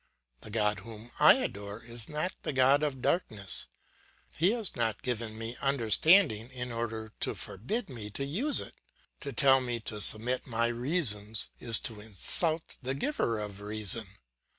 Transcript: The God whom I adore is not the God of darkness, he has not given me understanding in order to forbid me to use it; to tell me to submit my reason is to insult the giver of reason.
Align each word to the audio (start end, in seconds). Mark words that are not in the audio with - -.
The 0.39 0.49
God 0.49 0.79
whom 0.79 1.11
I 1.19 1.35
adore 1.35 1.83
is 1.83 2.09
not 2.09 2.33
the 2.41 2.53
God 2.53 2.81
of 2.81 3.03
darkness, 3.03 3.67
he 4.35 4.49
has 4.53 4.75
not 4.75 5.03
given 5.03 5.37
me 5.37 5.55
understanding 5.61 6.49
in 6.49 6.71
order 6.71 7.13
to 7.19 7.35
forbid 7.35 7.87
me 7.87 8.09
to 8.17 8.25
use 8.25 8.59
it; 8.61 8.73
to 9.19 9.31
tell 9.31 9.61
me 9.61 9.79
to 9.81 10.01
submit 10.01 10.47
my 10.47 10.69
reason 10.69 11.35
is 11.59 11.77
to 11.81 12.01
insult 12.01 12.77
the 12.81 12.95
giver 12.95 13.37
of 13.37 13.61
reason. 13.61 14.07